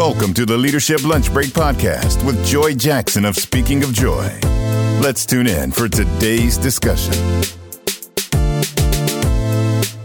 [0.00, 4.34] Welcome to the Leadership Lunch Break Podcast with Joye Jackson of Speaking of Joye.
[5.02, 7.12] Let's tune in for today's discussion.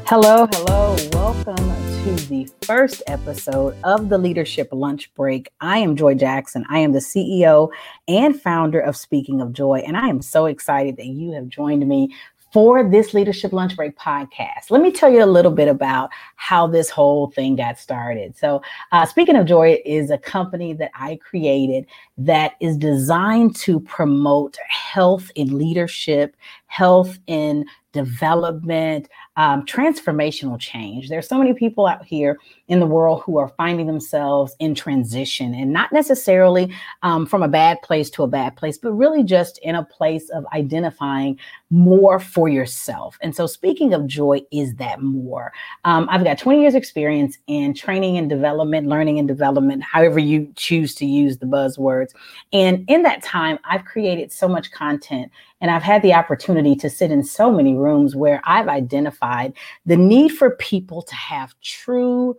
[0.05, 0.97] Hello, hello.
[1.13, 5.49] Welcome to the first episode of the Leadership Lunch Break.
[5.61, 6.65] I am Joye Jackson.
[6.69, 7.69] I am the CEO
[8.05, 11.87] and founder of Speaking of Joye, and I am so excited that you have joined
[11.87, 12.13] me
[12.55, 14.71] for this Leadership Lunch Break podcast.
[14.71, 18.37] Let me tell you a little bit about how this whole thing got started.
[18.37, 18.61] So,
[18.93, 21.85] uh, Speaking of Joye is a company that I created
[22.17, 26.37] that is designed to promote health in leadership,
[26.67, 31.09] health in development, um, transformational change.
[31.09, 35.53] There's so many people out here in the world who are finding themselves in transition
[35.53, 39.57] and not necessarily um, from a bad place to a bad place, but really just
[39.59, 41.37] in a place of identifying
[41.69, 43.17] more for yourself.
[43.21, 45.51] And so, speaking of joy, is that more?
[45.83, 50.51] Um, I've got 20 years' experience in training and development, learning and development, however you
[50.55, 52.13] choose to use the buzzwords.
[52.53, 56.89] And in that time, I've created so much content and I've had the opportunity to
[56.89, 59.53] sit in so many rooms where I've identified
[59.85, 62.35] the need for people to have true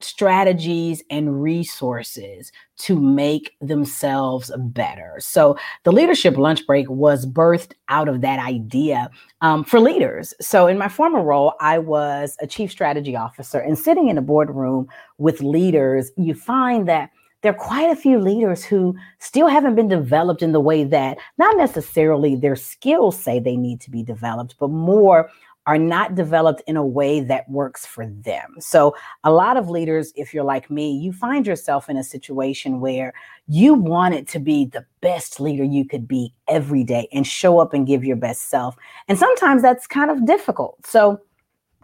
[0.00, 5.16] strategies and resources to make themselves better.
[5.18, 10.34] So, the leadership lunch break was birthed out of that idea um, for leaders.
[10.40, 14.22] So, in my former role, I was a chief strategy officer, and sitting in a
[14.22, 17.10] boardroom with leaders, you find that
[17.42, 21.18] there are quite a few leaders who still haven't been developed in the way that
[21.38, 25.30] not necessarily their skills say they need to be developed, but more
[25.68, 28.54] are not developed in a way that works for them.
[28.58, 32.80] So, a lot of leaders, if you're like me, you find yourself in a situation
[32.80, 33.12] where
[33.48, 37.58] you want it to be the best leader you could be every day and show
[37.58, 38.76] up and give your best self.
[39.08, 40.86] And sometimes that's kind of difficult.
[40.86, 41.20] So,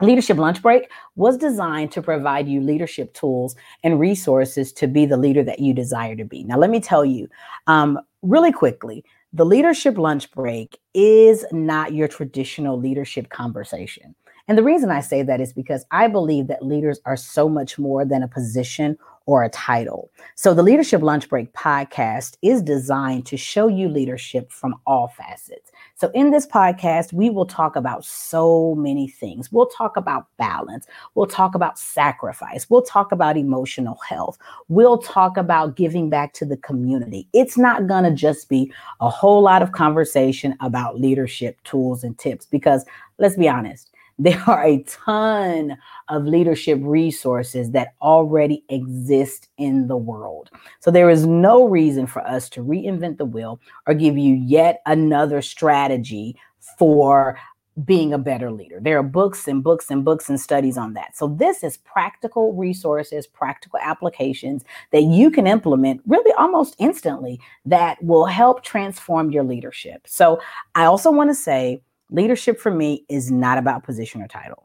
[0.00, 5.16] Leadership Lunch Break was designed to provide you leadership tools and resources to be the
[5.16, 6.42] leader that you desire to be.
[6.44, 7.28] Now, let me tell you
[7.66, 14.14] um, really quickly the Leadership Lunch Break is not your traditional leadership conversation.
[14.46, 17.78] And the reason I say that is because I believe that leaders are so much
[17.78, 18.96] more than a position
[19.27, 20.10] or a title.
[20.34, 25.72] So, the Leadership Lunch Break podcast is designed to show you leadership from all facets.
[25.96, 29.52] So, in this podcast, we will talk about so many things.
[29.52, 34.36] We'll talk about balance, we'll talk about sacrifice, we'll talk about emotional health,
[34.68, 37.28] we'll talk about giving back to the community.
[37.33, 42.18] It's not going to just be a whole lot of conversation about leadership tools and
[42.18, 42.84] tips because
[43.18, 45.77] let's be honest there are a ton
[46.08, 50.51] of leadership resources that already exist in the world.
[50.80, 54.83] So there is no reason for us to reinvent the wheel or give you yet
[54.86, 56.36] another strategy
[56.79, 57.39] for
[57.85, 58.79] being a better leader.
[58.80, 61.17] There are books and books and books and studies on that.
[61.17, 68.02] So this is practical resources, practical applications that you can implement really almost instantly that
[68.02, 70.02] will help transform your leadership.
[70.07, 70.41] So
[70.77, 71.83] I also want to say
[72.14, 74.64] Leadership for me is not about position or title.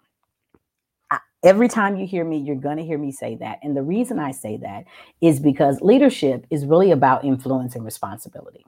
[1.41, 3.57] Every time you hear me, you're going to hear me say that.
[3.63, 4.83] And the reason I say that
[5.19, 8.67] is because leadership is really about influence and responsibility.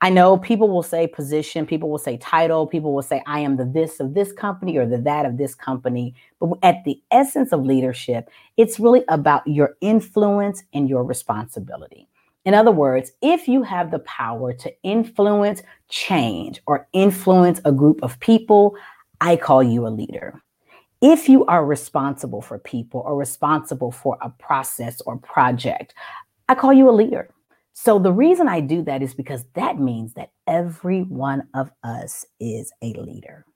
[0.00, 3.56] I know people will say position, people will say title, people will say I am
[3.56, 6.14] the this of this company or the that of this company.
[6.38, 12.06] But at the essence of leadership, it's really about your influence and your responsibility.
[12.44, 18.02] In other words, if you have the power to influence change or influence a group
[18.02, 18.74] of people,
[19.20, 20.42] I call you a leader.
[21.00, 25.94] If you are responsible for people or responsible for a process or project,
[26.48, 27.28] I call you a leader.
[27.72, 32.24] So the reason I do that is because that means that every one of us
[32.38, 33.46] is a leader.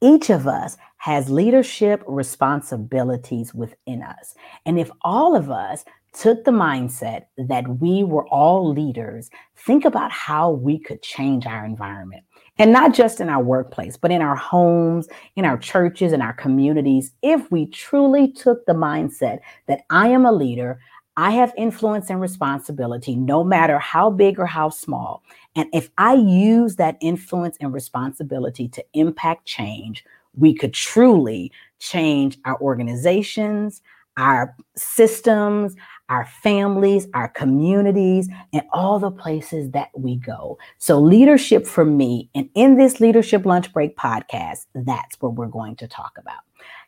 [0.00, 4.34] Each of us has leadership responsibilities within us.
[4.64, 10.10] And if all of us took the mindset that we were all leaders, think about
[10.10, 12.24] how we could change our environment.
[12.58, 16.32] And not just in our workplace, but in our homes, in our churches, in our
[16.32, 17.12] communities.
[17.22, 20.80] If we truly took the mindset that I am a leader,
[21.16, 25.22] I have influence and responsibility, no matter how big or how small.
[25.56, 30.04] And if I use that influence and responsibility to impact change,
[30.36, 31.50] we could truly
[31.80, 33.82] change our organizations,
[34.16, 35.74] our systems,
[36.08, 40.58] our families, our communities, and all the places that we go.
[40.78, 45.76] So, leadership for me, and in this Leadership Lunch Break podcast, that's what we're going
[45.76, 46.40] to talk about.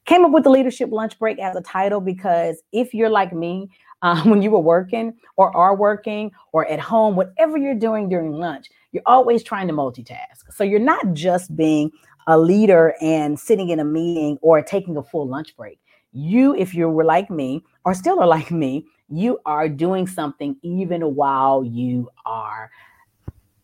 [0.07, 3.71] Came up with the Leadership Lunch Break as a title because if you're like me,
[4.03, 8.33] uh, when you were working or are working or at home, whatever you're doing during
[8.33, 10.51] lunch, you're always trying to multitask.
[10.51, 11.91] So, you're not just being
[12.27, 15.79] a leader and sitting in a meeting or taking a full lunch break
[16.13, 20.57] you, if you were like me or still are like me, you are doing something
[20.63, 22.71] even while you are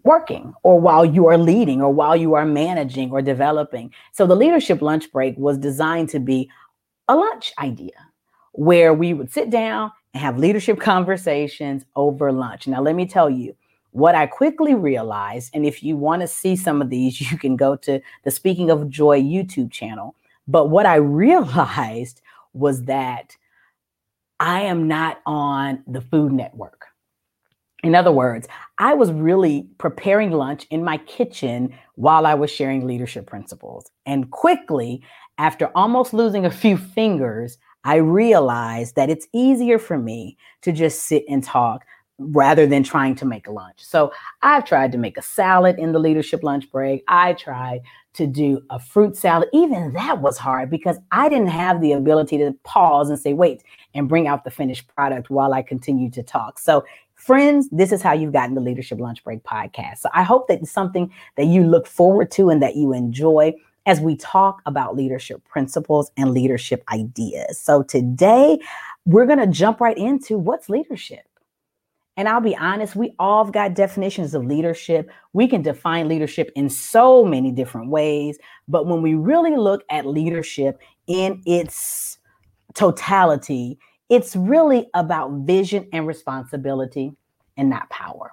[0.02, 3.92] working or while you are leading or while you are managing or developing.
[4.12, 6.50] So the leadership lunch break was designed to be
[7.08, 7.92] a lunch idea
[8.52, 12.66] where we would sit down and have leadership conversations over lunch.
[12.66, 13.54] Now, let me tell you,
[13.90, 17.56] what I quickly realized, and if you want to see some of these, you can
[17.56, 20.14] go to the Speaking of Joye YouTube channel.
[20.46, 22.20] But what I realized
[22.52, 23.36] was that
[24.40, 26.86] I am not on the Food Network.
[27.82, 28.48] In other words,
[28.78, 33.90] I was really preparing lunch in my kitchen while I was sharing leadership principles.
[34.06, 35.02] And quickly,
[35.38, 41.02] after almost losing a few fingers, I realized that it's easier for me to just
[41.02, 41.84] sit and talk
[42.18, 43.84] rather than trying to make a lunch.
[43.84, 44.12] So
[44.42, 47.04] I've tried to make a salad in the leadership lunch break.
[47.08, 47.82] I tried
[48.16, 49.48] to do a fruit salad.
[49.52, 53.62] Even that was hard because I didn't have the ability to pause and say, wait,
[53.94, 56.58] and bring out the finished product while I continue to talk.
[56.58, 56.84] So
[57.16, 59.98] Friends, this is how you've gotten the Leadership Lunch Break podcast.
[59.98, 63.54] So I hope that it's something that you look forward to and that you enjoy
[63.86, 67.58] as we talk about leadership principles and leadership ideas.
[67.58, 68.58] So today,
[69.06, 71.26] we're going to jump right into what's leadership.
[72.16, 75.10] And I'll be honest, we all got definitions of leadership.
[75.34, 78.38] We can define leadership in so many different ways.
[78.68, 82.18] But when we really look at leadership in its
[82.74, 83.78] totality,
[84.08, 87.12] it's really about vision and responsibility
[87.56, 88.32] and not power,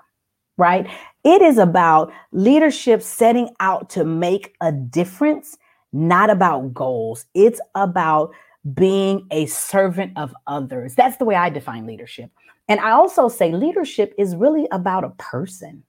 [0.57, 0.87] right?
[1.23, 5.57] It is about leadership setting out to make a difference,
[5.91, 7.25] not about goals.
[7.33, 8.33] It's about
[8.73, 10.95] being a servant of others.
[10.95, 12.31] That's the way I define leadership.
[12.67, 15.83] And I also say leadership is really about a person.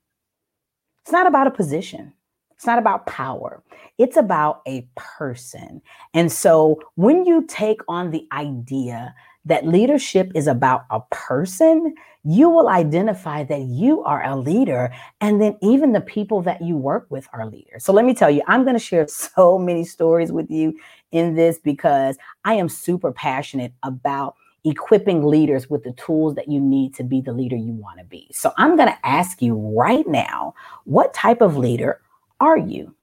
[1.03, 2.13] It's not about a position.
[2.55, 3.61] It's not about power.
[3.97, 5.81] It's about a person.
[6.13, 9.13] And so when you take on the idea
[9.45, 11.93] that leadership is about a person,
[12.23, 14.91] you will identify that you are a leader.
[15.21, 17.83] And then even the people that you work with are leaders.
[17.83, 20.77] So let me tell you, I'm going to share so many stories with you
[21.11, 24.35] in this because I am super passionate about
[24.65, 28.05] equipping leaders with the tools that you need to be the leader you want to
[28.05, 28.27] be.
[28.31, 30.53] So I'm going to ask you right now
[30.83, 32.01] what type of leader
[32.39, 32.93] are you?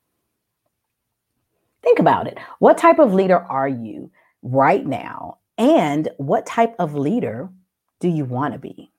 [1.82, 2.38] Think about it.
[2.58, 4.10] What type of leader are you
[4.42, 5.38] right now?
[5.58, 7.48] And what type of leader
[8.00, 8.90] do you want to be?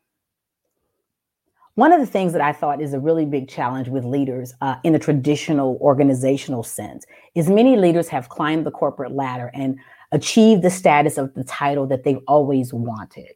[1.75, 4.75] One of the things that I thought is a really big challenge with leaders uh,
[4.83, 9.79] in the traditional organizational sense is many leaders have climbed the corporate ladder and
[10.13, 13.33] achieved the status of the title that they've always wanted.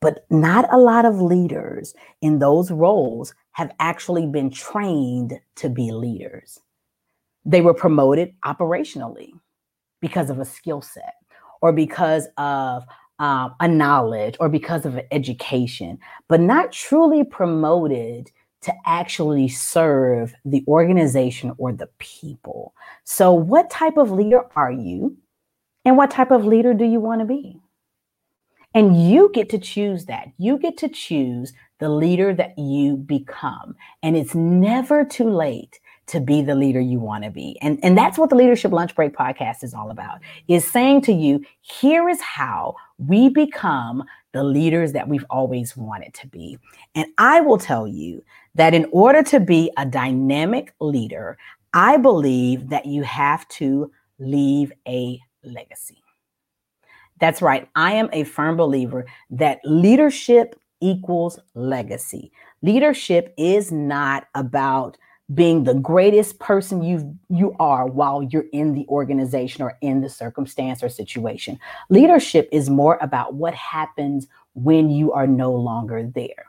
[0.00, 5.90] But not a lot of leaders in those roles have actually been trained to be
[5.90, 6.60] leaders.
[7.44, 9.30] They were promoted operationally
[10.00, 11.14] because of a skill set
[11.60, 12.84] or because of
[13.18, 15.98] um, a knowledge or because of an education,
[16.28, 18.30] but not truly promoted
[18.60, 22.74] to actually serve the organization or the people.
[23.04, 25.16] So, what type of leader are you?
[25.88, 27.62] And what type of leader do you want to be?
[28.74, 30.28] And you get to choose that.
[30.36, 33.74] You get to choose the leader that you become.
[34.02, 37.56] And it's never too late to be the leader you want to be.
[37.62, 41.12] And, and that's what the Leadership Lunch Break podcast is all about, is saying to
[41.12, 46.58] you, here is how we become the leaders that we've always wanted to be.
[46.94, 48.22] And I will tell you
[48.56, 51.38] that in order to be a dynamic leader,
[51.72, 56.02] I believe that you have to leave a legacy.
[57.20, 57.68] That's right.
[57.74, 62.30] I am a firm believer that leadership equals legacy.
[62.62, 64.96] Leadership is not about
[65.34, 70.08] being the greatest person you you are while you're in the organization or in the
[70.08, 71.58] circumstance or situation.
[71.90, 76.46] Leadership is more about what happens when you are no longer there.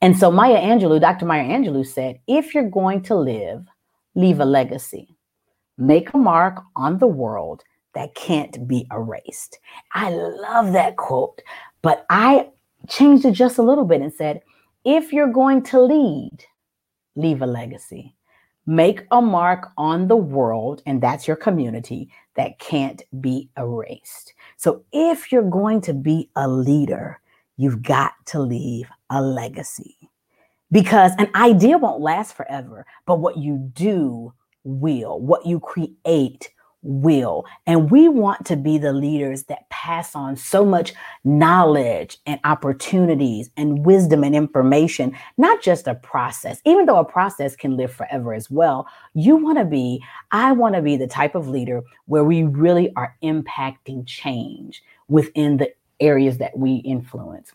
[0.00, 1.26] And so Maya Angelou, Dr.
[1.26, 3.66] Maya Angelou said, if you're going to live,
[4.14, 5.16] leave a legacy.
[5.78, 7.62] Make a mark on the world
[7.94, 9.58] that can't be erased.
[9.94, 11.40] I love that quote,
[11.82, 12.48] but I
[12.88, 14.42] changed it just a little bit and said,
[14.84, 16.44] if you're going to lead,
[17.14, 18.14] leave a legacy.
[18.64, 24.34] Make a mark on the world, and that's your community, that can't be erased.
[24.56, 27.20] So if you're going to be a leader,
[27.56, 29.96] you've got to leave a legacy
[30.70, 34.32] because an idea won't last forever, but what you do
[34.64, 35.20] will.
[35.20, 36.50] What you create
[36.82, 37.44] will.
[37.66, 40.92] And we want to be the leaders that pass on so much
[41.24, 47.56] knowledge and opportunities and wisdom and information, not just a process, even though a process
[47.56, 48.86] can live forever as well.
[49.14, 52.92] You want to be, I want to be the type of leader where we really
[52.96, 57.52] are impacting change within the areas that we influence.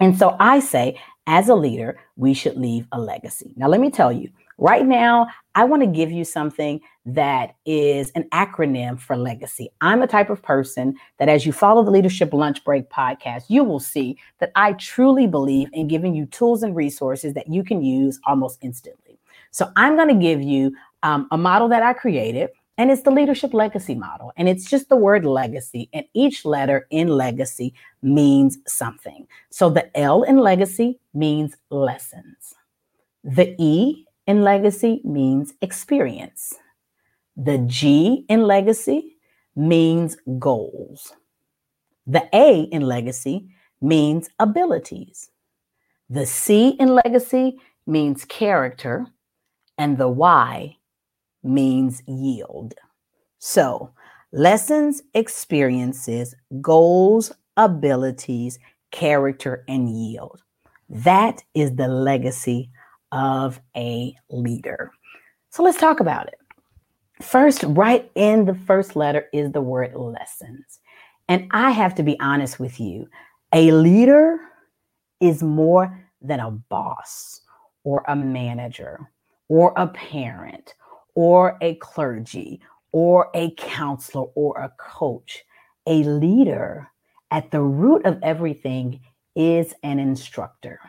[0.00, 3.52] And so I say, as a leader, we should leave a legacy.
[3.56, 8.10] Now, let me tell you, right now, I want to give you something that is
[8.12, 9.70] an acronym for legacy.
[9.80, 13.64] I'm a type of person that, as you follow the Leadership Lunch Break podcast, you
[13.64, 17.82] will see that I truly believe in giving you tools and resources that you can
[17.82, 19.18] use almost instantly.
[19.50, 23.10] So, I'm going to give you um, a model that I created and it's the
[23.10, 24.32] leadership legacy model.
[24.36, 25.88] And it's just the word legacy.
[25.92, 29.26] And each letter in legacy means something.
[29.50, 32.54] So the L in legacy means lessons.
[33.22, 36.54] The E in legacy means experience.
[37.36, 39.16] The G in legacy
[39.56, 41.12] means goals.
[42.06, 43.48] The A in legacy
[43.80, 45.30] means abilities.
[46.08, 49.06] The C in legacy means character.
[49.76, 50.76] And the Y
[51.42, 52.74] means yield.
[53.38, 53.92] So,
[54.32, 58.58] lessons, experiences, goals, abilities,
[58.90, 60.42] character, and yield.
[60.88, 62.70] That is the legacy
[63.14, 64.90] of a leader.
[65.48, 66.38] So, let's talk about it.
[67.22, 70.80] First, right in the first letter is the word lessons.
[71.28, 73.08] And I have to be honest with you
[73.54, 74.40] a leader
[75.20, 77.40] is more than a boss
[77.84, 78.98] or a manager
[79.48, 80.74] or a parent
[81.14, 85.44] or a clergy or a counselor or a coach.
[85.86, 86.88] A leader
[87.30, 89.00] at the root of everything
[89.36, 90.80] is an instructor.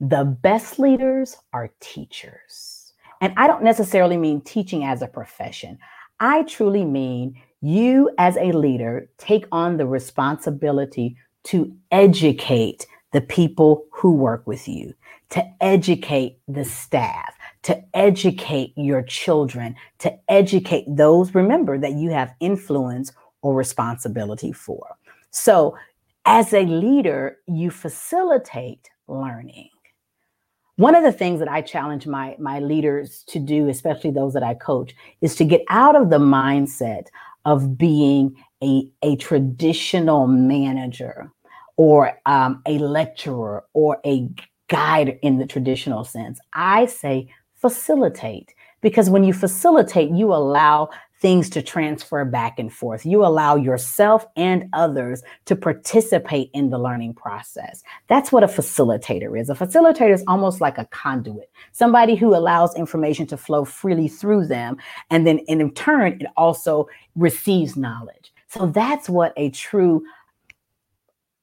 [0.00, 2.92] The best leaders are teachers.
[3.20, 5.78] And I don't necessarily mean teaching as a profession.
[6.20, 13.86] I truly mean you, as a leader, take on the responsibility to educate the people
[13.92, 14.92] who work with you,
[15.30, 22.34] to educate the staff, to educate your children, to educate those, remember, that you have
[22.40, 24.96] influence or responsibility for.
[25.30, 25.76] So,
[26.26, 29.68] as a leader, you facilitate learning.
[30.76, 34.42] One of the things that I challenge my, my leaders to do, especially those that
[34.42, 37.06] I coach, is to get out of the mindset
[37.44, 41.30] of being a, a traditional manager
[41.76, 44.28] or um, a lecturer or a
[44.68, 46.40] guide in the traditional sense.
[46.54, 48.52] I say facilitate.
[48.80, 50.90] Because when you facilitate, you allow
[51.24, 53.06] things to transfer back and forth.
[53.06, 57.82] You allow yourself and others to participate in the learning process.
[58.08, 59.48] That's what a facilitator is.
[59.48, 64.48] A facilitator is almost like a conduit, somebody who allows information to flow freely through
[64.48, 64.76] them.
[65.08, 68.30] And then in turn, it also receives knowledge.
[68.48, 70.04] So that's what a true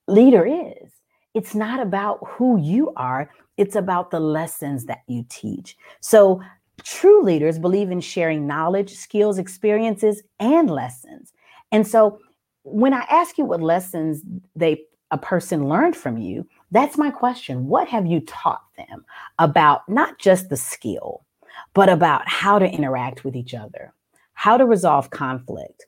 [0.07, 0.91] leader is.
[1.33, 5.75] It's not about who you are, it's about the lessons that you teach.
[6.01, 6.39] So,
[6.83, 11.33] true leaders believe in sharing knowledge, skills, experiences, and lessons.
[11.71, 12.19] And so,
[12.63, 14.21] when I ask you what lessons
[14.55, 17.67] they a person learned from you, that's my question.
[17.67, 19.05] What have you taught them
[19.39, 21.25] about not just the skill,
[21.73, 23.93] but about how to interact with each other,
[24.33, 25.85] how to resolve conflict,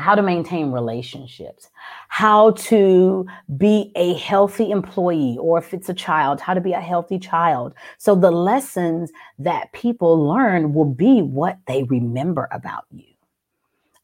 [0.00, 1.68] how to maintain relationships,
[2.08, 3.26] how to
[3.56, 7.74] be a healthy employee, or if it's a child, how to be a healthy child.
[7.98, 13.04] So the lessons that people learn will be what they remember about you.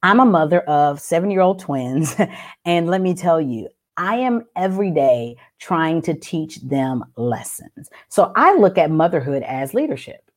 [0.02, 2.14] I'm a mother of seven year old twins,
[2.64, 7.88] and let me tell you, I am every day trying to teach them lessons.
[8.08, 10.30] So I look at motherhood as leadership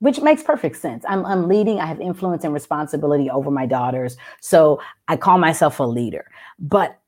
[0.00, 1.04] which makes perfect sense.
[1.08, 4.16] I'm, I'm leading, I have influence and responsibility over my daughters.
[4.40, 6.26] So I call myself a leader.
[6.58, 6.98] But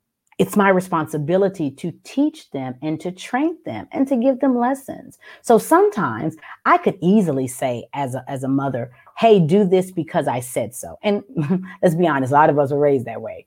[0.40, 5.18] it's my responsibility to teach them and to train them and to give them lessons.
[5.42, 10.26] So sometimes I could easily say, as a, as a mother, hey, do this because
[10.26, 10.96] I said so.
[11.02, 11.22] And
[11.82, 13.46] let's be honest, a lot of us were raised that way.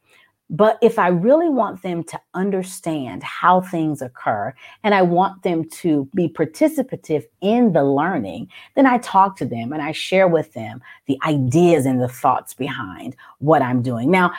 [0.54, 5.68] But if I really want them to understand how things occur and I want them
[5.82, 10.54] to be participative in the learning, then I talk to them and I share with
[10.54, 14.12] them the ideas and the thoughts behind what I'm doing.
[14.12, 14.32] Now,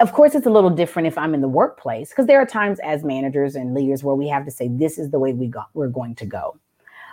[0.00, 2.80] of course, it's a little different if I'm in the workplace because there are times
[2.82, 5.62] as managers and leaders where we have to say, this is the way we go,
[5.74, 6.58] we're going to go.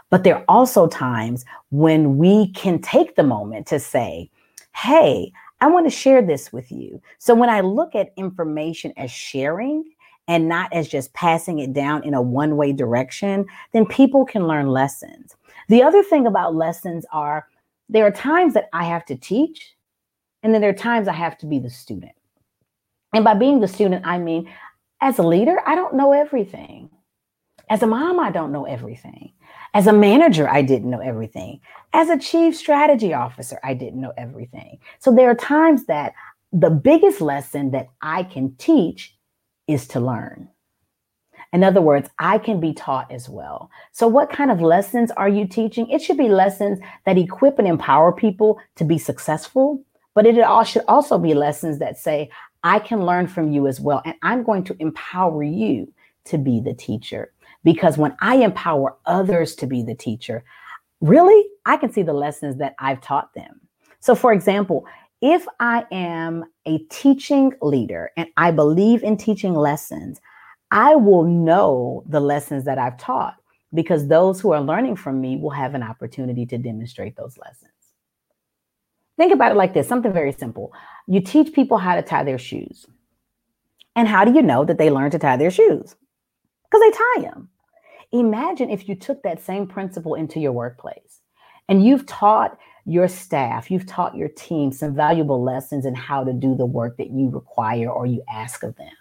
[0.10, 4.32] But there are also times when we can take the moment to say,
[4.76, 7.02] hey, I want to share this with you.
[7.20, 9.84] So when I look at information as sharing
[10.28, 14.48] and not as just passing it down in a one way direction, then people can
[14.48, 15.36] learn lessons.
[15.70, 17.48] The other thing about lessons are
[17.90, 19.74] there are times that I have to teach
[20.44, 22.14] And then there are times I have to be the student.
[23.14, 24.50] And by being the student, I mean,
[25.02, 26.90] as a leader, I don't know everything.
[27.70, 29.34] As a mom, I don't know everything.
[29.78, 31.62] As a manager, I didn't know everything.
[31.94, 34.80] As a chief strategy officer, I didn't know everything.
[34.98, 36.14] So there are times that
[36.52, 39.16] the biggest lesson that I can teach
[39.68, 40.50] is to learn.
[41.54, 43.70] In other words, I can be taught as well.
[43.92, 45.88] So, what kind of lessons are you teaching?
[45.92, 49.84] It should be lessons that equip and empower people to be successful,
[50.16, 52.32] but it all should also be lessons that say,
[52.64, 54.02] I can learn from you as well.
[54.06, 55.94] And I'm going to empower you
[56.26, 57.32] to be the teacher.
[57.68, 60.46] Because when I empower others to be the teacher,
[61.02, 63.60] really, I can see the lessons that I've taught them.
[64.00, 64.86] So, for example,
[65.22, 70.22] if I am a teaching leader and I believe in teaching lessons,
[70.72, 73.36] I will know the lessons that I've taught
[73.74, 77.74] because those who are learning from me will have an opportunity to demonstrate those lessons.
[79.18, 80.72] Think about it like this something very simple.
[81.06, 82.86] You teach people how to tie their shoes.
[83.94, 85.98] And how do you know that they learn to tie their shoes?
[86.72, 87.50] Because they tie them.
[88.12, 91.22] Imagine if you took that same principle into your workplace
[91.68, 96.32] and you've taught your staff, you've taught your team some valuable lessons in how to
[96.32, 98.94] do the work that you require or you ask of them.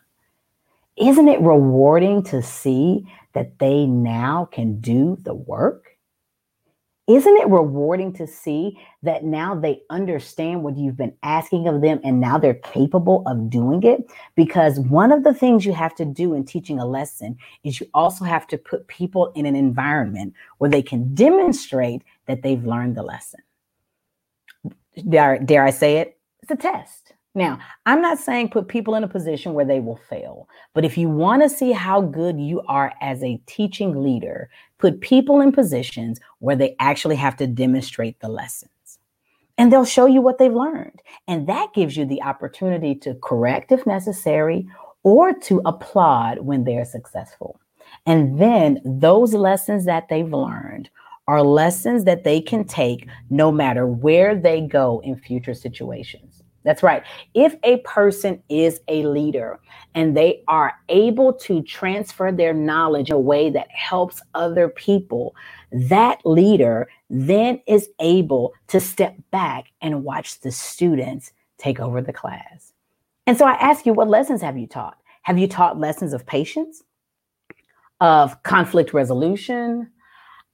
[0.96, 5.95] Isn't it rewarding to see that they now can do the work?
[7.06, 12.00] Isn't it rewarding to see that now they understand what you've been asking of them
[12.02, 14.10] and now they're capable of doing it?
[14.34, 17.86] Because one of the things you have to do in teaching a lesson is you
[17.94, 22.96] also have to put people in an environment where they can demonstrate that they've learned
[22.96, 23.40] the lesson.
[25.08, 26.18] Dare, dare I say it?
[26.42, 27.05] It's a test.
[27.36, 30.96] Now, I'm not saying put people in a position where they will fail, but if
[30.96, 35.52] you want to see how good you are as a teaching leader, put people in
[35.52, 38.70] positions where they actually have to demonstrate the lessons.
[39.58, 41.02] And they'll show you what they've learned.
[41.28, 44.66] And that gives you the opportunity to correct if necessary
[45.02, 47.60] or to applaud when they're successful.
[48.06, 50.88] And then those lessons that they've learned
[51.28, 56.35] are lessons that they can take no matter where they go in future situations.
[56.66, 57.04] That's right.
[57.32, 59.60] If a person is a leader
[59.94, 65.36] and they are able to transfer their knowledge in a way that helps other people,
[65.70, 72.12] that leader then is able to step back and watch the students take over the
[72.12, 72.72] class.
[73.28, 74.98] And so I ask you, what lessons have you taught?
[75.22, 76.82] Have you taught lessons of patience,
[78.00, 79.88] of conflict resolution,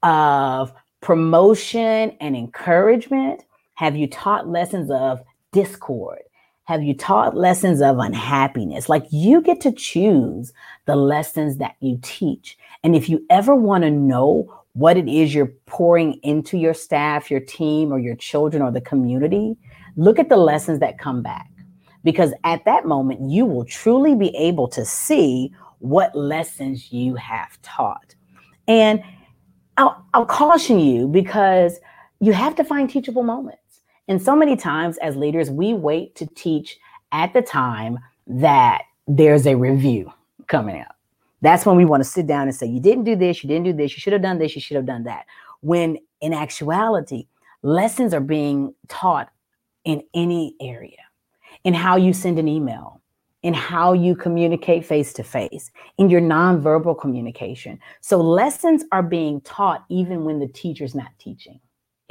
[0.02, 3.46] of promotion and encouragement?
[3.76, 6.20] Have you taught lessons of discord?
[6.64, 8.88] Have you taught lessons of unhappiness?
[8.88, 10.52] Like you get to choose
[10.86, 12.56] the lessons that you teach.
[12.82, 17.30] And if you ever want to know what it is you're pouring into your staff,
[17.30, 19.56] your team, or your children or the community,
[19.96, 21.50] look at the lessons that come back.
[22.04, 27.60] Because at that moment, you will truly be able to see what lessons you have
[27.62, 28.14] taught.
[28.66, 29.02] And
[29.76, 31.78] I'll, I'll caution you because
[32.20, 33.61] you have to find teachable moments.
[34.08, 36.78] And so many times as leaders, we wait to teach
[37.12, 40.12] at the time that there's a review
[40.48, 40.96] coming up.
[41.40, 43.64] That's when we want to sit down and say, you didn't do this, you didn't
[43.64, 45.26] do this, you should have done this, you should have done that.
[45.60, 47.26] When in actuality,
[47.62, 49.30] lessons are being taught
[49.84, 50.98] in any area,
[51.64, 53.00] in how you send an email,
[53.42, 57.78] in how you communicate face to face, in your nonverbal communication.
[58.00, 61.58] So lessons are being taught even when the teacher's not teaching.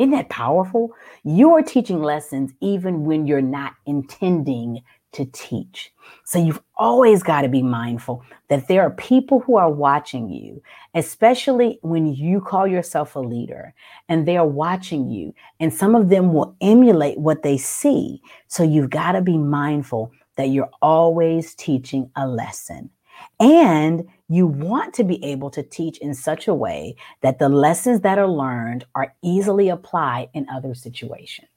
[0.01, 0.95] Isn't that powerful?
[1.23, 5.93] You are teaching lessons even when you're not intending to teach.
[6.25, 10.63] So you've always got to be mindful that there are people who are watching you,
[10.95, 13.75] especially when you call yourself a leader
[14.09, 18.23] and they are watching you, and some of them will emulate what they see.
[18.47, 22.89] So you've got to be mindful that you're always teaching a lesson.
[23.39, 28.01] And you want to be able to teach in such a way that the lessons
[28.01, 31.47] that are learned are easily applied in other situations.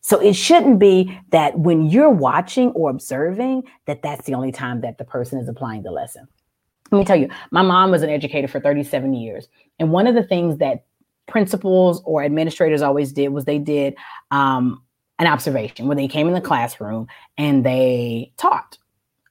[0.00, 4.82] So it shouldn't be that when you're watching or observing that that's the only time
[4.82, 6.28] that the person is applying the lesson.
[6.90, 9.48] Let me tell you, my mom was an educator for 37 years.
[9.78, 10.84] And one of the things that
[11.26, 13.96] principals or administrators always did was they did
[14.30, 14.82] um,
[15.18, 17.06] an observation where they came in the classroom
[17.38, 18.78] and they taught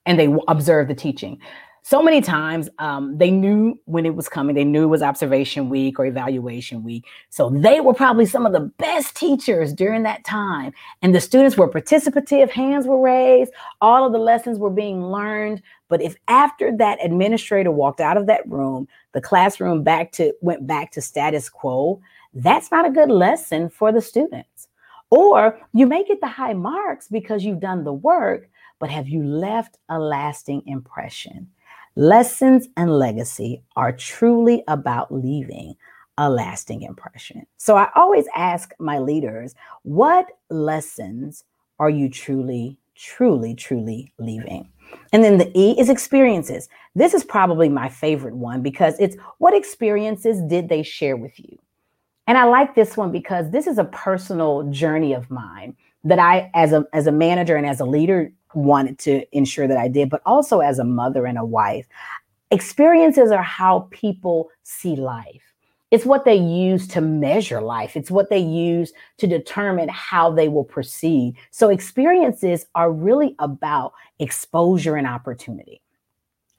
[0.05, 1.39] and they observed the teaching
[1.86, 4.56] so many times um, they knew when it was coming.
[4.56, 7.06] They knew it was observation week or evaluation week.
[7.30, 10.72] So they were probably some of the best teachers during that time.
[11.02, 15.62] And the students were participative hands were raised all of the lessons were being learned.
[15.89, 20.65] But if after that administrator walked out of that room the classroom back to went
[20.65, 22.02] back to status quo
[22.34, 24.67] that's not a good lesson for the students.
[25.10, 29.24] Or you may get the high marks because you've done the work, but have you
[29.24, 31.50] left a lasting impression?
[31.95, 35.75] Lessons and legacy are truly about leaving
[36.17, 37.45] a lasting impression.
[37.58, 39.53] So I always ask my leaders,
[39.84, 41.43] what lessons
[41.79, 44.69] are you truly, truly, truly leaving?
[45.12, 46.67] And then the E is experiences.
[46.95, 51.58] This is probably my favorite one because it's what experiences did they share with you?
[52.25, 56.49] And I like this one because this is a personal journey of mine that I
[56.53, 60.10] as a as a manager and as a leader wanted to ensure that I did,
[60.10, 61.88] but also as a mother and a wife.
[62.52, 65.42] Experiences are how people see life.
[65.92, 67.96] It's what they use to measure life.
[67.96, 71.36] It's what they use to determine how they will proceed.
[71.52, 75.84] So experiences are really about exposure and opportunity.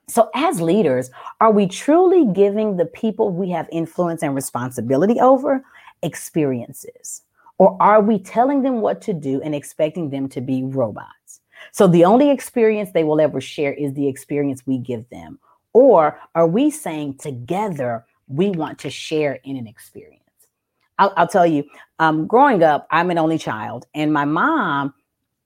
[0.07, 5.65] So, as leaders, are we truly giving the people we have influence and responsibility over
[6.03, 7.23] experiences?
[7.59, 11.09] Or are we telling them what to do and expecting them to be robots?
[11.73, 15.39] So, the only experience they will ever share is the experience we give them.
[15.73, 20.23] Or are we saying together we want to share in an experience?
[20.99, 21.65] I'll, I'll tell you,
[21.99, 24.95] um, growing up, I'm an only child, and my mom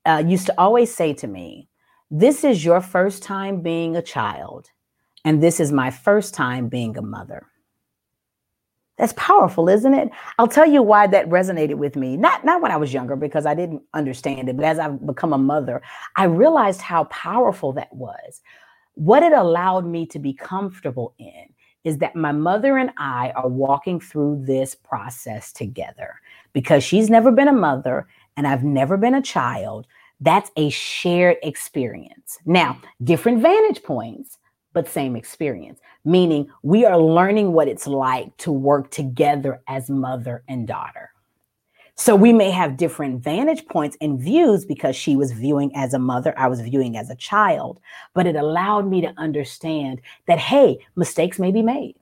[0.06, 1.68] uh, used to always say to me,
[2.10, 4.70] this is your first time being a child,
[5.24, 7.46] and this is my first time being a mother.
[8.98, 10.10] That's powerful, isn't it?
[10.38, 12.16] I'll tell you why that resonated with me.
[12.16, 15.32] Not not when I was younger because I didn't understand it, but as I've become
[15.32, 15.80] a mother,
[16.16, 18.40] I realized how powerful that was.
[18.94, 21.46] What it allowed me to be comfortable in
[21.84, 26.20] is that my mother and I are walking through this process together
[26.52, 29.86] because she's never been a mother and I've never been a child.
[30.20, 32.38] That's a shared experience.
[32.44, 34.38] Now, different vantage points,
[34.78, 40.44] but same experience, meaning we are learning what it's like to work together as mother
[40.46, 41.10] and daughter.
[41.96, 45.98] So we may have different vantage points and views because she was viewing as a
[45.98, 47.80] mother, I was viewing as a child,
[48.14, 51.96] but it allowed me to understand that, hey, mistakes may be made.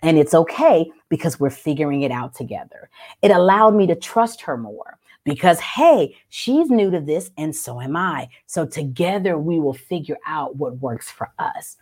[0.00, 2.88] And it's okay because we're figuring it out together.
[3.20, 7.80] It allowed me to trust her more because, hey, she's new to this and so
[7.80, 8.28] am I.
[8.46, 11.76] So together we will figure out what works for us.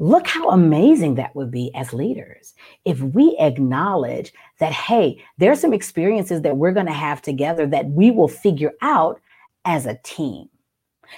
[0.00, 5.72] Look how amazing that would be as leaders if we acknowledge that, hey, there's some
[5.72, 9.20] experiences that we're going to have together that we will figure out
[9.64, 10.48] as a team.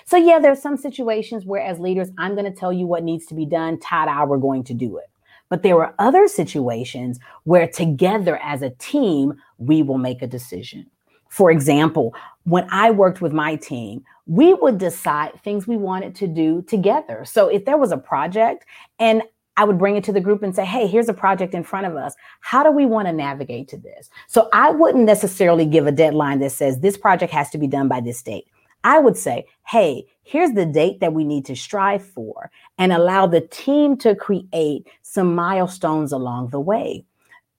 [0.06, 3.26] So, yeah, there's some situations where, as leaders, I'm going to tell you what needs
[3.26, 3.78] to be done.
[3.80, 5.10] Todd, I, we're going to do it.
[5.48, 10.86] But there are other situations where, together as a team, we will make a decision.
[11.30, 12.14] For example,
[12.44, 17.24] when I worked with my team, we would decide things we wanted to do together.
[17.24, 18.66] So if there was a project
[18.98, 19.22] and
[19.56, 21.86] I would bring it to the group and say, hey, here's a project in front
[21.86, 22.14] of us.
[22.40, 24.10] How do we want to navigate to this?
[24.26, 27.86] So I wouldn't necessarily give a deadline that says this project has to be done
[27.86, 28.46] by this date.
[28.82, 33.26] I would say, hey, here's the date that we need to strive for and allow
[33.26, 37.04] the team to create some milestones along the way.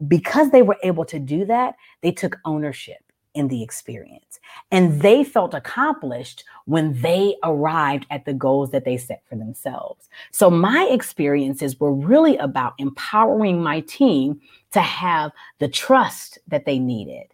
[0.08, 4.40] Because they were able to do that, they took ownership in the experience.
[4.72, 10.10] And they felt accomplished when they arrived at the goals that they set for themselves.
[10.32, 14.40] So my experiences were really about empowering my team
[14.72, 17.28] to have the trust that they needed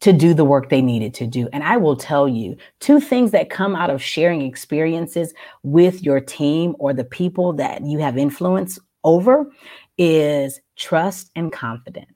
[0.00, 1.48] to do the work they needed to do.
[1.52, 6.20] And I will tell you two things that come out of sharing experiences with your
[6.20, 9.50] team or the people that you have influence over
[9.98, 12.15] is trust and confidence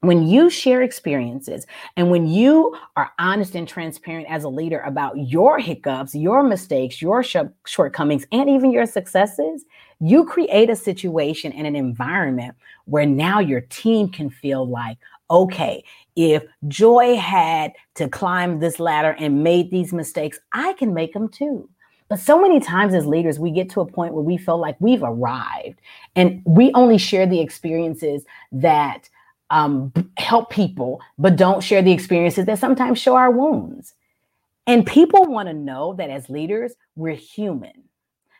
[0.00, 5.18] when you share experiences and when you are honest and transparent as a leader about
[5.18, 9.64] your hiccups, your mistakes, your sh- shortcomings, and even your successes,
[10.00, 14.98] you create a situation and an environment where now your team can feel like,
[15.30, 15.82] okay,
[16.14, 21.28] if Joye had to climb this ladder and made these mistakes, I can make them
[21.28, 21.68] too.
[22.08, 24.76] But so many times as leaders, we get to a point where we feel like
[24.80, 25.80] we've arrived
[26.16, 29.10] and we only share the experiences that
[29.50, 33.94] um, help people, but don't share the experiences that sometimes show our wounds.
[34.66, 37.84] And people want to know that as leaders, we're human.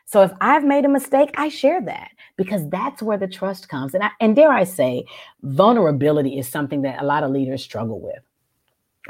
[0.05, 3.93] So if I've made a mistake, I share that because that's where the trust comes.
[3.93, 5.05] And I, and dare I say,
[5.43, 8.23] vulnerability is something that a lot of leaders struggle with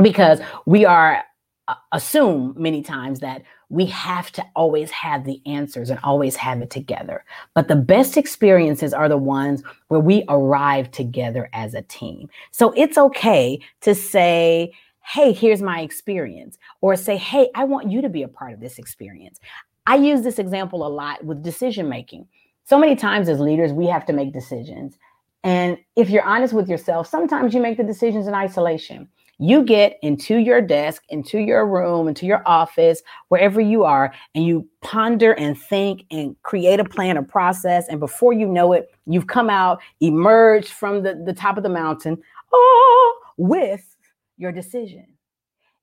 [0.01, 1.23] because we are
[1.69, 6.61] uh, assume many times that we have to always have the answers and always have
[6.61, 7.23] it together.
[7.53, 12.29] But the best experiences are the ones where we arrive together as a team.
[12.51, 18.01] So it's okay to say, hey, here's my experience, or say, hey, I want you
[18.01, 19.39] to be a part of this experience.
[19.87, 22.27] I use this example a lot with decision making.
[22.65, 24.97] So many times as leaders, we have to make decisions.
[25.43, 29.07] And if you're honest with yourself, sometimes you make the decisions in isolation.
[29.39, 34.45] You get into your desk, into your room, into your office, wherever you are, and
[34.45, 37.87] you ponder and think and create a plan, a process.
[37.87, 41.69] And before you know it, you've come out, emerged from the, the top of the
[41.69, 42.17] mountain
[42.53, 43.95] oh, with
[44.37, 45.05] your decision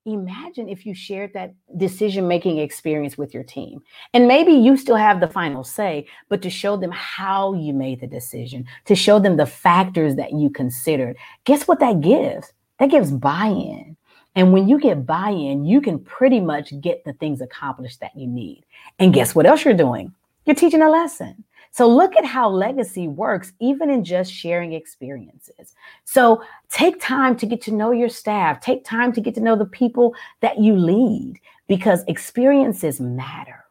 [0.06, 3.80] imagine if you shared that decision making experience with your team.
[4.14, 8.00] And maybe you still have the final say, but to show them how you made
[8.00, 11.16] the decision, to show them the factors that you considered.
[11.44, 12.52] Guess what that gives?
[12.78, 13.96] That gives buy in.
[14.34, 18.14] And when you get buy in, you can pretty much get the things accomplished that
[18.14, 18.64] you need.
[18.98, 20.12] And guess what else you're doing?
[20.44, 21.42] You're teaching a lesson.
[21.70, 25.74] So look at how legacy works, even in just sharing experiences.
[26.04, 29.56] So take time to get to know your staff, take time to get to know
[29.56, 33.64] the people that you lead because experiences matter,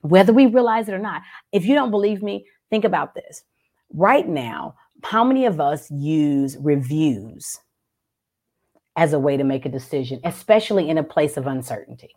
[0.00, 1.22] whether we realize it or not.
[1.52, 3.44] If you don't believe me, think about this.
[3.94, 7.60] Right now, how many of us use reviews
[8.96, 12.16] as a way to make a decision, especially in a place of uncertainty?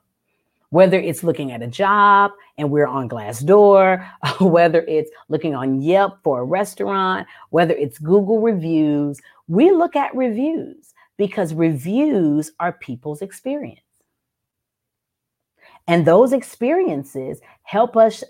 [0.71, 4.07] whether it's looking at a job and we're on Glassdoor,
[4.39, 10.15] whether it's looking on Yelp for a restaurant, whether it's Google reviews, we look at
[10.15, 13.81] reviews because reviews are people's experience.
[15.89, 18.23] And those experiences help us,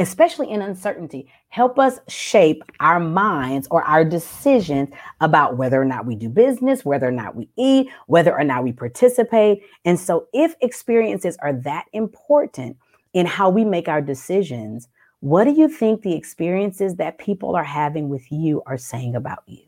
[0.00, 4.88] especially in uncertainty, help us shape our minds or our decisions
[5.20, 8.64] about whether or not we do business, whether or not we eat, whether or not
[8.64, 9.62] we participate.
[9.84, 12.76] And so, if experiences are that important
[13.12, 14.88] in how we make our decisions,
[15.20, 19.44] what do you think the experiences that people are having with you are saying about
[19.46, 19.62] you?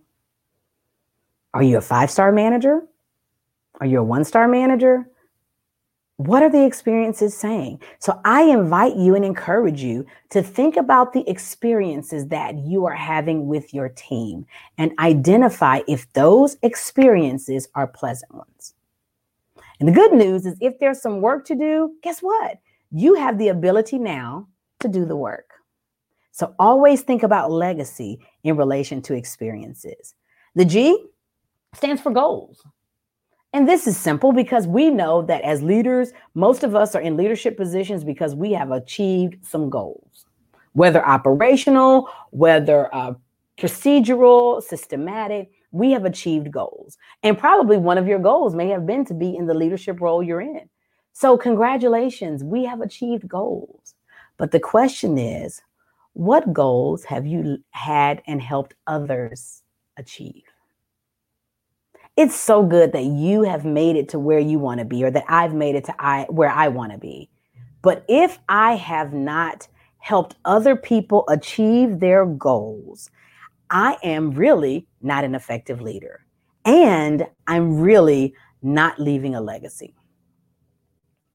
[1.55, 2.83] Are you a five star manager?
[3.81, 5.09] Are you a one star manager?
[6.19, 7.81] What are the experiences saying?
[8.01, 12.95] So I invite you and encourage you to think about the experiences that you are
[12.95, 14.45] having with your team
[14.79, 18.75] and identify if those experiences are pleasant ones.
[19.79, 22.59] And the good news is if there's some work to do, guess what?
[22.91, 24.49] You have the ability now
[24.81, 25.53] to do the work.
[26.33, 30.17] So always think about legacy in relation to experiences.
[30.57, 31.07] The G
[31.75, 32.61] stands for goals.
[33.53, 37.17] And this is simple because we know that as leaders, most of us are in
[37.17, 40.27] leadership positions because we have achieved some goals,
[40.73, 43.15] whether operational, whether uh,
[43.59, 45.51] procedural, systematic.
[45.71, 46.99] We have achieved goals.
[47.23, 50.23] And probably one of your goals may have been to be in the leadership role
[50.23, 50.69] you're in.
[51.13, 53.95] So, congratulations, we have achieved goals.
[54.37, 55.61] But the question is,
[56.13, 59.63] what goals have you had and helped others
[59.97, 60.48] achieve?
[62.19, 65.11] It's so good that you have made it to where you want to be or
[65.11, 67.31] that I've made it to I where I want to be.
[67.81, 73.09] But if I have not helped other people achieve their goals,
[73.71, 76.27] I am really not an effective leader.
[76.65, 79.95] And I'm really not leaving a legacy.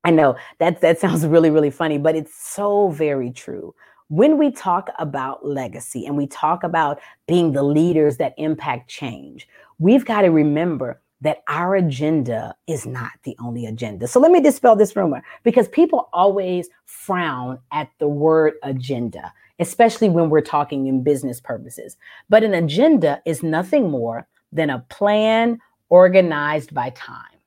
[0.03, 3.73] I know that that sounds really really funny, but it's so very true.
[4.09, 9.47] When we talk about legacy and we talk about being the leaders that impact change,
[9.79, 14.07] we've got to remember that our agenda is not the only agenda.
[14.07, 20.09] So let me dispel this rumor because people always frown at the word agenda, especially
[20.09, 21.95] when we're talking in business purposes.
[22.29, 25.59] But an agenda is nothing more than a plan
[25.89, 27.39] organized by time.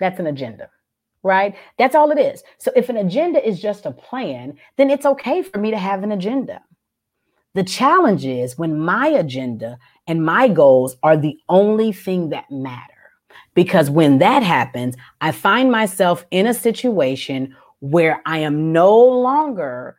[0.00, 0.70] That's an agenda,
[1.22, 1.54] right?
[1.76, 2.42] That's all it is.
[2.56, 6.02] So if an agenda is just a plan, then it's okay for me to have
[6.02, 6.62] an agenda.
[7.54, 12.94] The challenge is when my agenda and my goals are the only thing that matter.
[13.54, 19.96] Because when that happens, I find myself in a situation where I am no longer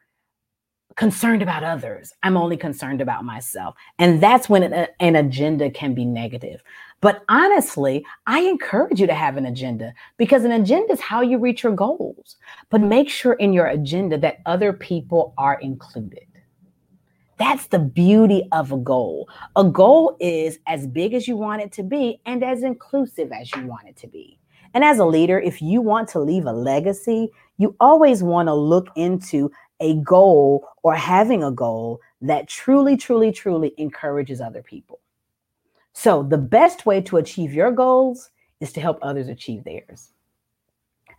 [0.95, 2.12] concerned about others.
[2.23, 3.75] I'm only concerned about myself.
[3.99, 4.63] And that's when
[4.99, 6.62] an, agenda can be negative.
[7.01, 11.38] But honestly, I encourage you to have an agenda because an agenda is how you
[11.38, 12.35] reach your goals.
[12.69, 16.28] But make sure in your agenda that other people are included.
[17.39, 19.30] That's the beauty of a goal.
[19.56, 23.49] A goal is as big as you want it to be and as inclusive as
[23.56, 24.38] you want it to be.
[24.73, 28.54] And as a leader, if you want to leave a legacy, you always want to
[28.54, 29.49] look into
[29.80, 34.99] a goal or having a goal that truly, truly, truly encourages other people.
[35.93, 40.10] So, the best way to achieve your goals is to help others achieve theirs.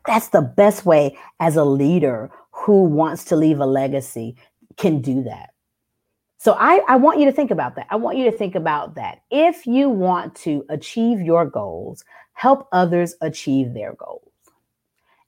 [0.07, 4.37] That's the best way as a leader who wants to leave a legacy
[4.77, 5.51] can do that.
[6.41, 7.87] So I, I want you to think about that.
[7.91, 9.21] I want you to think about that.
[9.31, 14.33] If you want to achieve your goals, help others achieve their goals.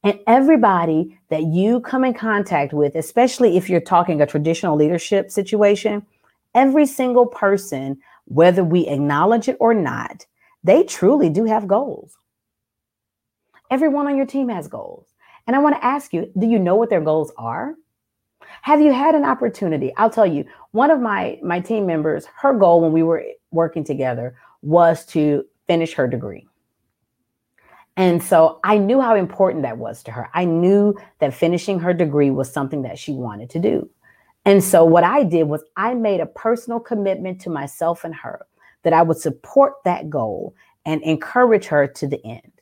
[0.03, 5.31] And everybody that you come in contact with, especially if you're talking a traditional leadership
[5.31, 6.07] situation,
[6.55, 10.25] every single person, whether we acknowledge it or not,
[10.65, 12.17] they truly do have goals.
[13.71, 15.09] Everyone on your team has goals.
[15.47, 17.75] And I want to ask you, do you know what their goals are?
[18.63, 19.93] Have you had an opportunity?
[19.97, 23.85] I'll tell you, one of my my team members, her goal when we were working
[23.85, 26.47] together was to finish her degree.
[27.97, 30.31] And so I knew how important that was to her.
[30.33, 33.89] I knew that finishing her degree was something that she wanted to do.
[34.45, 38.47] And so what I did was I made a personal commitment to myself and her
[38.83, 42.53] that I would support that goal and encourage her to the end.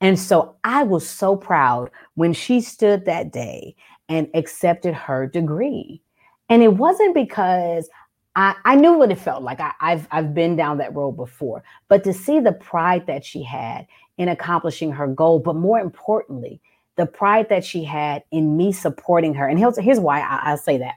[0.00, 3.76] And so I was so proud when she stood that day
[4.10, 6.02] and accepted her degree.
[6.50, 7.88] And it wasn't because
[8.36, 9.60] I, I knew what it felt like.
[9.60, 13.42] I, I've I've been down that road before, but to see the pride that she
[13.42, 13.86] had
[14.18, 16.60] in accomplishing her goal, but more importantly,
[16.96, 19.48] the pride that she had in me supporting her.
[19.48, 20.96] And here's, here's why I, I say that.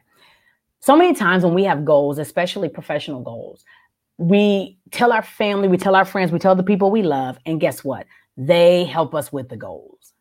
[0.82, 3.64] So many times when we have goals, especially professional goals,
[4.18, 7.62] we tell our family, we tell our friends, we tell the people we love, and
[7.62, 8.06] guess what?
[8.36, 10.13] They help us with the goals.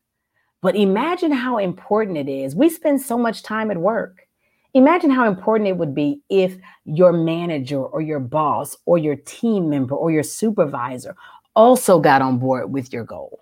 [0.63, 2.55] But imagine how important it is.
[2.55, 4.27] We spend so much time at work.
[4.75, 9.69] Imagine how important it would be if your manager or your boss or your team
[9.69, 11.15] member or your supervisor
[11.55, 13.41] also got on board with your goal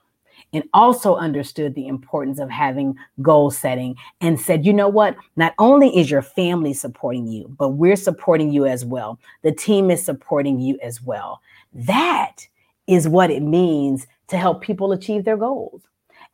[0.52, 5.14] and also understood the importance of having goal setting and said, you know what?
[5.36, 9.20] Not only is your family supporting you, but we're supporting you as well.
[9.42, 11.40] The team is supporting you as well.
[11.72, 12.48] That
[12.88, 15.82] is what it means to help people achieve their goals.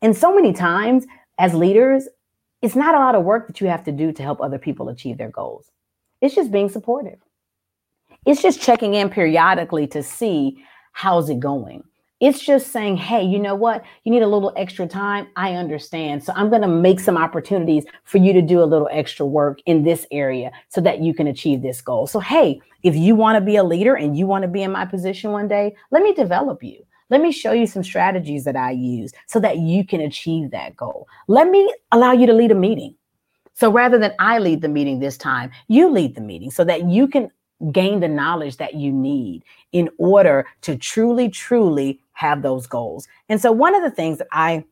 [0.02, 1.06] And so many times
[1.38, 2.08] as leaders,
[2.62, 4.88] it's not a lot of work that you have to do to help other people
[4.88, 5.70] achieve their goals.
[6.20, 7.18] It's just being supportive.
[8.24, 11.84] It's just checking in periodically to see how's it going.
[12.18, 13.84] It's just saying, hey, you know what?
[14.04, 15.28] You need a little extra time.
[15.36, 16.24] I understand.
[16.24, 19.58] So I'm going to make some opportunities for you to do a little extra work
[19.66, 22.06] in this area so that you can achieve this goal.
[22.06, 24.72] So, hey, if you want to be a leader and you want to be in
[24.72, 26.86] my position one day, let me develop you.
[27.10, 30.76] Let me show you some strategies that I use so that you can achieve that
[30.76, 31.06] goal.
[31.28, 32.94] Let me allow you to lead a meeting.
[33.54, 36.88] So rather than I lead the meeting this time, you lead the meeting so that
[36.88, 37.30] you can
[37.72, 43.08] gain the knowledge that you need in order to truly, truly have those goals.
[43.28, 44.64] And so one of the things that I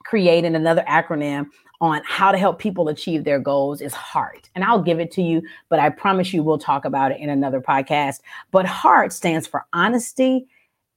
[0.00, 1.46] created another acronym
[1.80, 4.48] on how to help people achieve their goals is HEART.
[4.54, 7.28] And I'll give it to you, but I promise you we'll talk about it in
[7.28, 8.20] another podcast.
[8.50, 10.46] But HEART stands for honesty,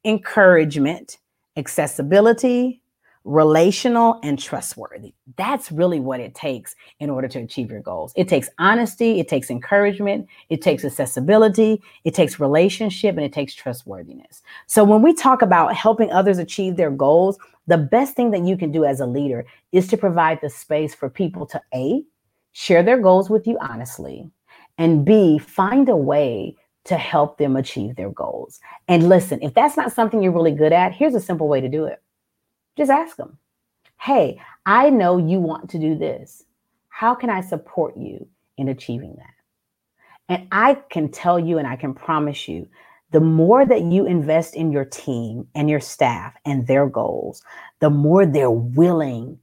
[0.09, 1.17] encouragement,
[1.55, 2.81] accessibility,
[3.25, 5.13] relational, and trustworthy.
[5.35, 8.13] That's really what it takes in order to achieve your goals.
[8.15, 13.53] It takes honesty, it takes encouragement, it takes accessibility, it takes relationship, and it takes
[13.53, 14.41] trustworthiness.
[14.67, 18.57] So when we talk about helping others achieve their goals, the best thing that you
[18.57, 22.03] can do as a leader is to provide the space for people to A,
[22.53, 24.29] share their goals with you honestly,
[24.79, 26.55] and B, find a way
[26.89, 28.59] to help them achieve their goals.
[28.87, 31.69] And listen, if that's not something you're really good at, here's a simple way to
[31.69, 32.01] do it.
[32.75, 33.37] Just ask them,
[34.01, 36.43] hey, I know you want to do this.
[36.87, 39.33] How can I support you in achieving that?
[40.29, 42.67] And I can tell you and I can promise you
[43.11, 47.43] the more that you invest in your team and your staff and their goals,
[47.81, 49.37] the more they're willing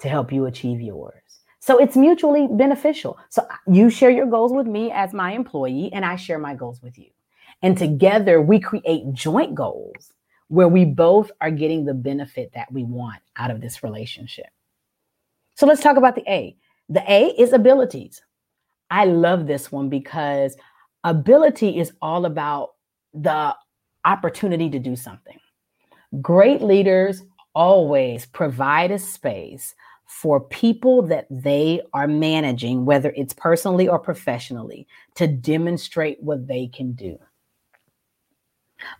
[0.00, 1.21] to help you achieve yours.
[1.62, 3.16] So it's mutually beneficial.
[3.28, 6.82] So you share your goals with me as my employee, and I share my goals
[6.82, 7.06] with you.
[7.62, 10.12] And together we create joint goals
[10.48, 14.48] where we both are getting the benefit that we want out of this relationship.
[15.54, 16.56] So let's talk about the A.
[16.88, 18.20] The A is abilities.
[18.90, 20.56] I love this one because
[21.04, 22.70] ability is all about
[23.14, 23.54] the
[24.04, 25.38] opportunity to do something.
[26.20, 27.22] Great leaders
[27.54, 29.76] always provide a space
[30.12, 36.68] for people that they are managing, whether it's personally or professionally, to demonstrate what they
[36.68, 37.18] can do.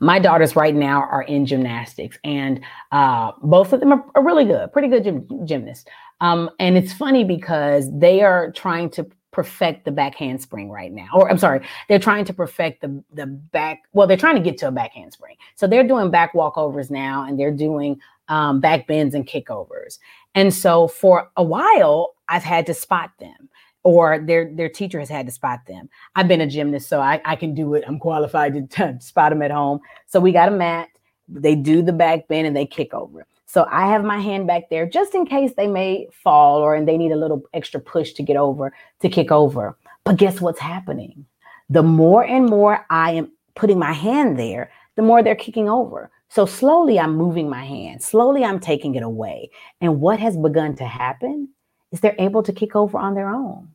[0.01, 2.61] My daughters right now are in gymnastics, and
[2.93, 5.85] uh, both of them are, are, really good, pretty good gym, gymnasts.
[6.21, 11.09] Um, and it's funny because they are trying to perfect the back handspring right now.
[11.15, 13.83] Or I'm sorry, they're trying to perfect the the back.
[13.93, 15.37] Well, they're trying to get to a back handspring.
[15.57, 19.99] So they're doing back walkovers now, and they're doing um, back bends and kickovers.
[20.35, 23.51] And so for a while, I've had to spot them
[23.85, 25.89] or their their teacher has had to spot them.
[26.15, 27.85] I've been a gymnast, so I, I can do it.
[27.87, 29.81] I'm qualified to, spot them at home.
[30.07, 30.89] So we got a mat.
[31.29, 33.27] They do the back bend and they kick over.
[33.47, 36.89] So I have my hand back there just in case they may fall or and
[36.89, 39.77] they need a little extra push to get over to kick over.
[40.05, 41.27] But guess what's happening?
[41.69, 46.11] The more and more I am putting my hand there, the more they're kicking over.
[46.33, 49.51] So slowly I'm moving my hand, slowly I'm taking it away.
[49.83, 51.51] And what has begun to happen
[51.91, 53.69] is they're able to kick over on their own.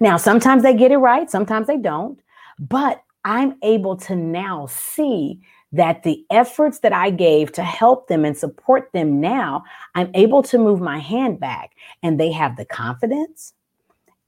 [0.00, 2.18] Now, sometimes they get it right, sometimes they don't,
[2.58, 5.40] but I'm able to now see
[5.70, 9.62] that the efforts that I gave to help them and support them now,
[9.94, 13.54] I'm able to move my hand back and they have the confidence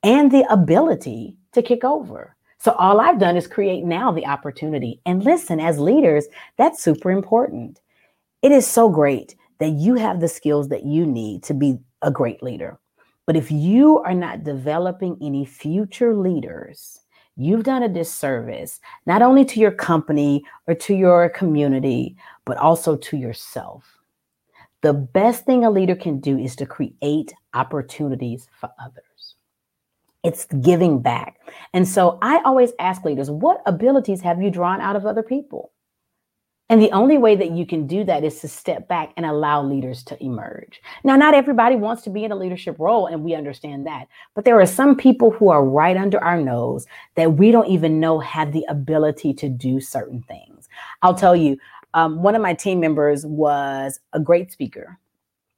[0.04, 2.33] and the ability to kick over.
[2.64, 4.98] So all I've done is create now the opportunity.
[5.04, 6.24] And listen, as leaders,
[6.56, 7.82] that's super important.
[8.40, 12.10] It is so great that you have the skills that you need to be a
[12.10, 12.78] great leader.
[13.26, 17.00] But if you are not developing any future leaders,
[17.36, 22.96] you've done a disservice, not only to your company or to your community, but also
[22.96, 23.98] to yourself.
[24.80, 29.13] The best thing a leader can do is to create opportunities for others.
[30.24, 31.38] It's giving back.
[31.72, 35.70] And so I always ask leaders, what abilities have you drawn out of other people?
[36.70, 39.62] And the only way that you can do that is to step back and allow
[39.62, 40.80] leaders to emerge.
[41.04, 44.08] Now, not everybody wants to be in a leadership role, and we understand that.
[44.34, 48.00] But there are some people who are right under our nose that we don't even
[48.00, 50.70] know have the ability to do certain things.
[51.02, 51.58] I'll tell you,
[51.92, 54.98] um, one of my team members was a great speaker,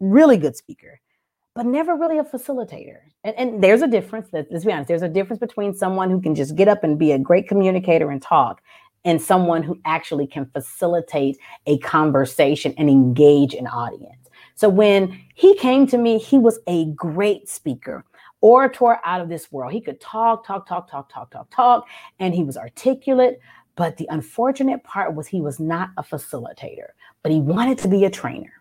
[0.00, 1.00] really good speaker,
[1.56, 2.98] but never really a facilitator.
[3.24, 6.34] And, and there's a difference, let's be honest, there's a difference between someone who can
[6.34, 8.60] just get up and be a great communicator and talk
[9.06, 14.28] and someone who actually can facilitate a conversation and engage an audience.
[14.54, 18.04] So when he came to me, he was a great speaker,
[18.42, 19.72] orator out of this world.
[19.72, 21.86] He could talk, talk, talk, talk, talk, talk, talk,
[22.18, 23.40] and he was articulate.
[23.76, 26.88] But the unfortunate part was he was not a facilitator,
[27.22, 28.52] but he wanted to be a trainer.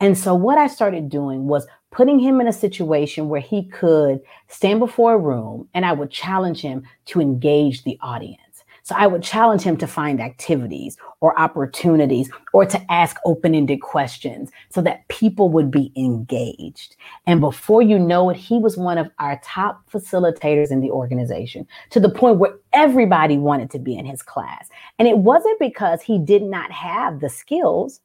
[0.00, 4.20] And so what I started doing was putting him in a situation where he could
[4.46, 8.42] stand before a room and I would challenge him to engage the audience.
[8.88, 13.82] So I would challenge him to find activities or opportunities or to ask open ended
[13.82, 16.96] questions so that people would be engaged.
[17.26, 21.66] And before you know it, he was one of our top facilitators in the organization
[21.90, 24.70] to the point where everybody wanted to be in his class.
[24.98, 28.00] And it wasn't because he did not have the skills,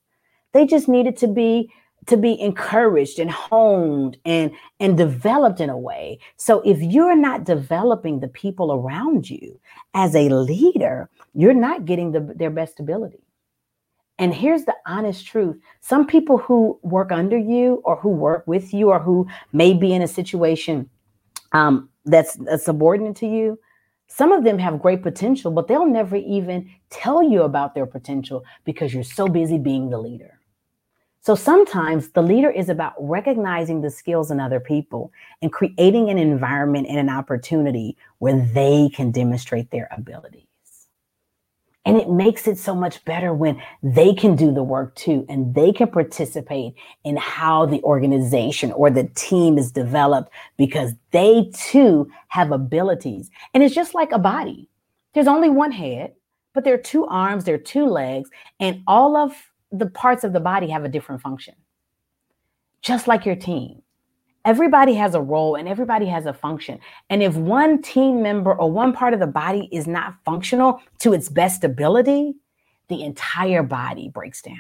[0.52, 1.72] they just needed to be
[2.08, 6.20] to be encouraged and honed and and developed in a way.
[6.38, 9.60] So if you're not developing the people around you
[9.94, 13.24] as a leader you're not getting the, their best ability.
[14.20, 15.60] And here's the honest truth.
[15.82, 19.92] Some people who work under you or who work with you or who may be
[19.94, 20.90] in a situation
[21.52, 23.60] um, that's a subordinate to you
[24.08, 28.44] some of them have great potential but they'll never even tell you about their potential
[28.66, 30.40] because you're so busy being the leader
[31.26, 36.18] so sometimes the leader is about recognizing the skills in other people and creating an
[36.18, 40.44] environment and an opportunity where they can demonstrate their abilities.
[41.86, 45.56] And it makes it so much better when they can do the work too and
[45.56, 52.12] they can participate in how the organization or the team is developed because they too
[52.28, 53.32] have abilities.
[53.54, 54.68] And it's just like a body.
[55.14, 56.16] There's only one head,
[56.54, 60.32] but there are two arms, there are two legs, and all of the parts of
[60.34, 61.56] the body have a different function.
[62.82, 63.82] Just like your team.
[64.46, 66.80] Everybody has a role and everybody has a function.
[67.10, 71.14] And if one team member or one part of the body is not functional to
[71.14, 72.36] its best ability,
[72.90, 74.56] the entire body breaks down.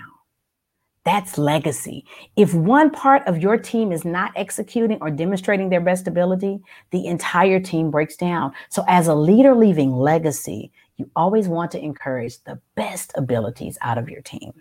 [1.04, 2.06] That's legacy.
[2.38, 6.62] If one part of your team is not executing or demonstrating their best ability,
[6.92, 8.54] the entire team breaks down.
[8.70, 13.98] So, as a leader leaving legacy, you always want to encourage the best abilities out
[13.98, 14.54] of your team.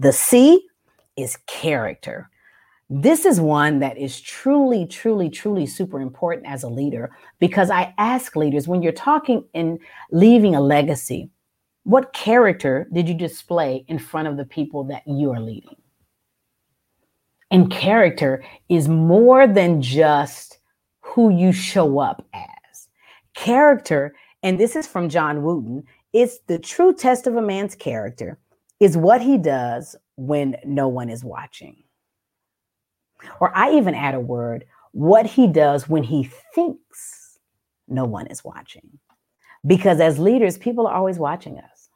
[0.00, 0.64] The C
[1.16, 2.30] is character.
[2.88, 7.92] This is one that is truly, truly, truly super important as a leader because I
[7.98, 9.80] ask leaders when you're talking and
[10.12, 11.30] leaving a legacy,
[11.82, 15.74] what character did you display in front of the people that you are leading?
[17.50, 20.60] And character is more than just
[21.00, 22.88] who you show up as.
[23.34, 25.82] Character, and this is from John Wooden,
[26.12, 28.38] it's the true test of a man's character
[28.80, 31.82] is what he does when no one is watching.
[33.40, 37.38] Or I even add a word, what he does when he thinks
[37.88, 38.98] no one is watching.
[39.66, 41.88] Because as leaders, people are always watching us.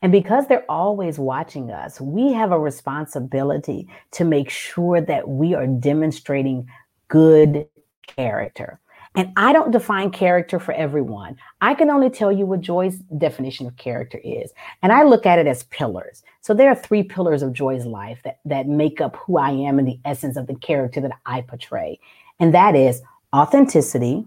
[0.00, 5.54] And because they're always watching us, we have a responsibility to make sure that we
[5.54, 6.68] are demonstrating
[7.08, 7.66] good
[8.06, 8.80] character.
[9.14, 11.36] And I don't define character for everyone.
[11.60, 14.52] I can only tell you what Joye's definition of character is.
[14.82, 16.22] And I look at it as pillars.
[16.40, 19.78] So there are three pillars of Joye's life that, that make up who I am
[19.78, 21.98] and the essence of the character that I portray.
[22.38, 23.02] And that is
[23.34, 24.24] authenticity,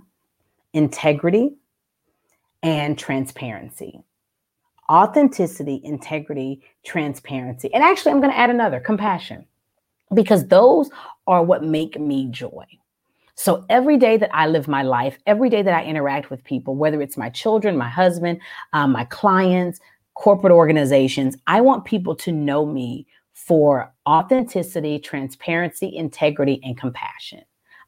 [0.73, 1.55] integrity,
[2.63, 4.01] and transparency.
[4.89, 7.73] Authenticity, integrity, transparency.
[7.73, 9.45] And actually, I'm going to add another compassion
[10.13, 10.89] because those
[11.27, 12.80] are what make me Joye.
[13.43, 16.75] So every day that I live my life, every day that I interact with people,
[16.75, 18.39] whether it's my children, my husband,
[18.73, 19.79] um, my clients,
[20.13, 27.41] corporate organizations, I want people to know me for authenticity, transparency, integrity, and compassion.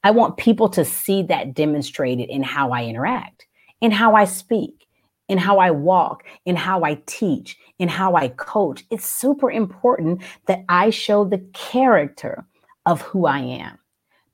[0.03, 3.45] I want people to see that demonstrated in how I interact,
[3.79, 4.87] in how I speak,
[5.29, 8.85] in how I walk, in how I teach, in how I coach.
[8.89, 12.43] It's super important that I show the character
[12.87, 13.77] of who I am.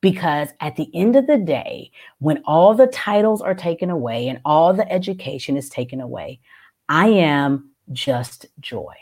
[0.01, 4.39] Because at the end of the day, when all the titles are taken away and
[4.45, 6.39] all the education is taken away,
[6.87, 8.93] I am just Joye.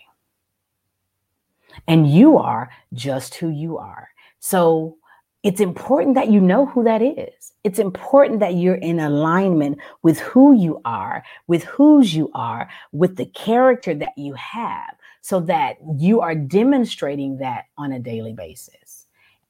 [1.88, 4.10] And you are just who you are.
[4.40, 4.98] So
[5.44, 7.54] it's important that you know who that is.
[7.64, 13.18] It's important that you're in alignment with who you are, with whose you are, with
[13.18, 18.87] the character that you have, so that you are demonstrating that on a daily basis.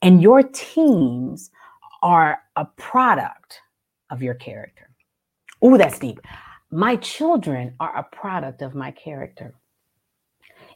[0.01, 1.49] And your teams
[2.03, 3.61] are a product
[4.09, 4.89] of your character.
[5.61, 6.19] Oh, that's deep.
[6.71, 9.55] My children are a product of my character.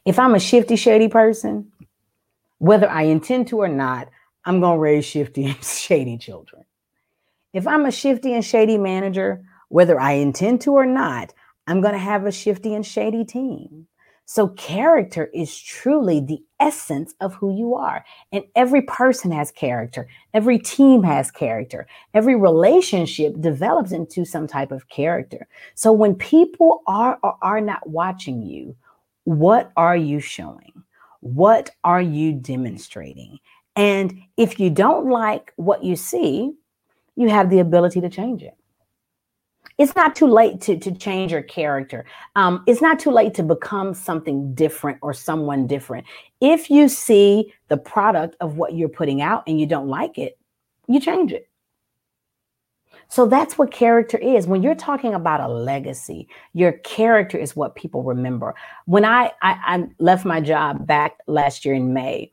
[0.04, 1.70] If I'm a shifty, shady person,
[2.58, 4.08] whether I intend to or not,
[4.44, 6.64] I'm going to raise shifty and shady children.
[7.52, 11.32] If I'm a shifty and shady manager, whether I intend to or not,
[11.66, 13.86] I'm going to have a shifty and shady team.
[14.34, 18.02] So, character is truly the essence of who you are.
[18.32, 24.72] And every person has character, every team has character, every relationship develops into some type
[24.72, 25.46] of character.
[25.74, 28.74] So, when people are or are not watching you,
[29.24, 30.82] what are you showing?
[31.20, 33.38] What are you demonstrating?
[33.76, 36.54] And if you don't like what you see,
[37.16, 38.56] you have the ability to change it.
[39.82, 42.04] It's not too late to, to change your character.
[42.36, 46.06] Um, it's not too late to become something different or someone different.
[46.40, 50.38] If you see the product of what you're putting out and you don't like it,
[50.86, 51.48] you change it.
[53.08, 54.46] So that's what character is.
[54.46, 58.54] When you're talking about a legacy, your character is what people remember.
[58.84, 62.30] When I, I, I left my job back last year in May,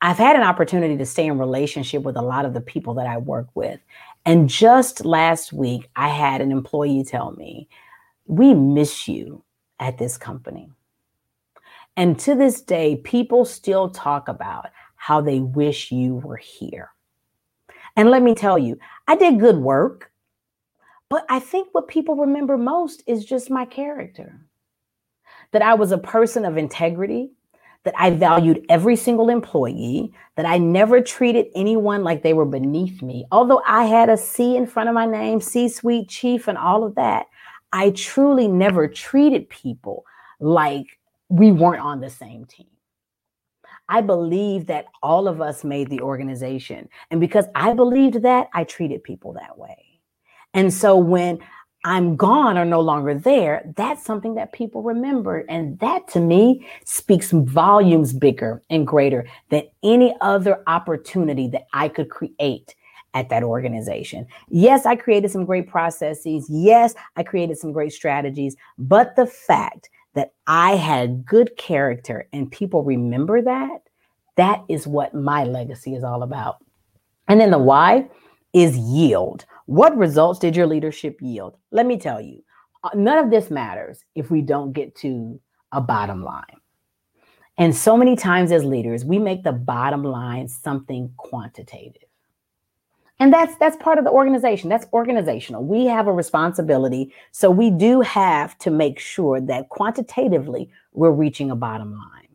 [0.00, 3.06] I've had an opportunity to stay in relationship with a lot of the people that
[3.08, 3.80] I work with.
[4.28, 7.66] And just last week, I had an employee tell me,
[8.26, 9.42] We miss you
[9.80, 10.70] at this company.
[11.96, 14.66] And to this day, people still talk about
[14.96, 16.90] how they wish you were here.
[17.96, 20.12] And let me tell you, I did good work,
[21.08, 24.42] but I think what people remember most is just my character.
[25.52, 27.30] That I was a person of integrity,
[27.84, 33.02] that I valued every single employee, that I never treated anyone like they were beneath
[33.02, 33.24] me.
[33.32, 36.84] Although I had a C in front of my name, C suite chief, and all
[36.84, 37.26] of that,
[37.72, 40.04] I truly never treated people
[40.40, 40.98] like
[41.28, 42.66] we weren't on the same team.
[43.88, 46.88] I believe that all of us made the organization.
[47.10, 50.00] And because I believed that, I treated people that way.
[50.54, 51.38] And so when
[51.84, 55.44] I'm gone or no longer there, that's something that people remember.
[55.48, 61.88] And that to me speaks volumes bigger and greater than any other opportunity that I
[61.88, 62.74] could create
[63.14, 64.26] at that organization.
[64.48, 66.46] Yes, I created some great processes.
[66.50, 68.56] Yes, I created some great strategies.
[68.76, 73.82] But the fact that I had good character and people remember that,
[74.36, 76.58] that is what my legacy is all about.
[77.28, 78.08] And then the why
[78.52, 79.44] is yield.
[79.68, 81.58] What results did your leadership yield?
[81.72, 82.42] Let me tell you,
[82.84, 85.38] uh, none of this matters if we don't get to
[85.72, 86.56] a bottom line.
[87.58, 92.08] And so many times as leaders, we make the bottom line something quantitative.
[93.20, 94.70] And that's that's part of the organization.
[94.70, 95.62] That's organizational.
[95.62, 97.12] We have a responsibility.
[97.32, 102.28] So we do have to make sure that quantitatively we're reaching a bottom line.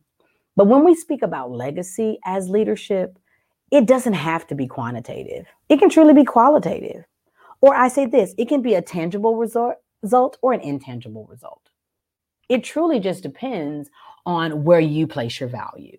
[0.56, 3.18] But when we speak about legacy as leadership,
[3.72, 5.48] it doesn't have to be quantitative.
[5.68, 7.06] It can truly be qualitative.
[7.64, 11.70] Or I say this it can be a tangible result, result or an intangible result.
[12.50, 13.90] It truly just depends
[14.26, 15.98] on where you place your value.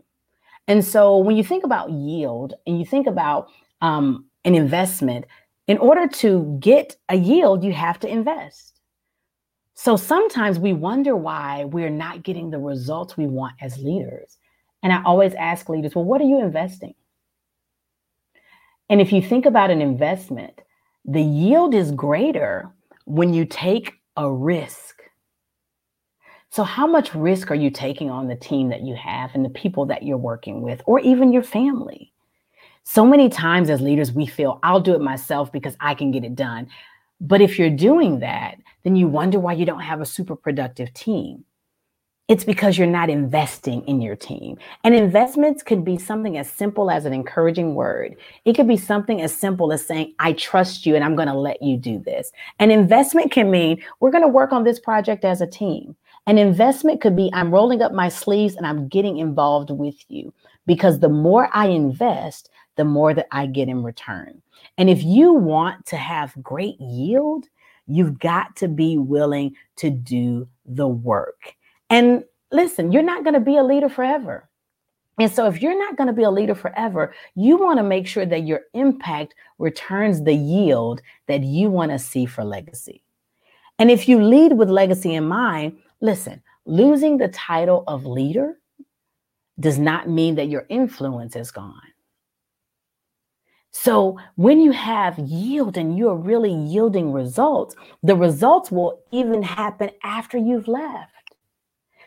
[0.69, 3.49] And so when you think about yield and you think about
[3.81, 5.25] um, an investment,
[5.67, 8.79] in order to get a yield, you have to invest.
[9.73, 14.37] So sometimes we wonder why we're not getting the results we want as leaders.
[14.83, 16.95] And I always ask leaders, well, what are you investing?
[18.91, 20.61] And if you think about an investment,
[21.05, 22.71] the yield is greater
[23.05, 25.03] when you take a risk.
[26.51, 29.51] So, how much risk are you taking on the team that you have and the
[29.51, 32.13] people that you're working with, or even your family?
[32.85, 36.23] So many times as leaders, we feel, I'll do it myself because I can get
[36.23, 36.69] it done.
[37.21, 40.93] But if you're doing that, then you wonder why you don't have a super productive
[40.93, 41.45] team.
[42.27, 44.57] It's because you're not investing in your team.
[44.83, 48.17] And investments could be something as simple as an encouraging word.
[48.47, 51.35] It could be something as simple as saying, I trust you and I'm going to
[51.35, 52.33] let you do this.
[52.61, 55.95] An investment can mean we're going to work on this project as a team.
[56.27, 60.33] An investment could be I'm rolling up my sleeves and I'm getting involved with you
[60.65, 64.41] because the more I invest, the more that I get in return.
[64.79, 67.49] And if you want to have great yield,
[67.87, 71.55] you've got to be willing to do the work.
[71.91, 74.49] And listen, you're not going to be a leader forever.
[75.19, 78.07] And so, if you're not going to be a leader forever, you want to make
[78.07, 83.03] sure that your impact returns the yield that you want to see for legacy.
[83.79, 88.59] And if you lead with legacy in mind, listen, losing the title of leader
[89.61, 91.81] does not mean that your influence is gone.
[93.71, 99.91] So when you have yield and you're really yielding results, the results will even happen
[100.05, 101.14] after you've left.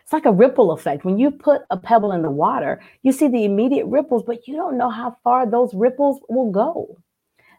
[0.07, 1.03] It's like a ripple effect.
[1.03, 4.55] When you put a pebble in the water, you see the immediate ripples, but you
[4.55, 6.97] don't know how far those ripples will go.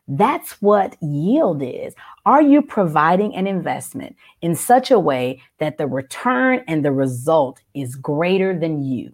[0.09, 1.95] That's what yield is.
[2.25, 7.61] Are you providing an investment in such a way that the return and the result
[7.75, 9.13] is greater than you?